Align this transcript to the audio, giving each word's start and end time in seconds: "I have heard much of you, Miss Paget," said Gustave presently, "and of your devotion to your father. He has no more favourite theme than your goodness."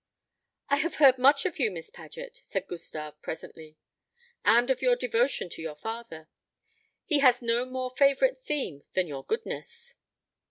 "I 0.67 0.77
have 0.77 0.95
heard 0.95 1.19
much 1.19 1.45
of 1.45 1.59
you, 1.59 1.69
Miss 1.69 1.91
Paget," 1.91 2.39
said 2.41 2.65
Gustave 2.65 3.19
presently, 3.21 3.77
"and 4.43 4.71
of 4.71 4.81
your 4.81 4.95
devotion 4.95 5.47
to 5.49 5.61
your 5.61 5.75
father. 5.75 6.27
He 7.05 7.19
has 7.19 7.43
no 7.43 7.65
more 7.65 7.91
favourite 7.91 8.39
theme 8.39 8.83
than 8.93 9.05
your 9.05 9.23
goodness." 9.23 9.93